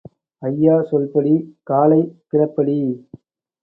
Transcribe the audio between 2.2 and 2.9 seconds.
கிளப்படி.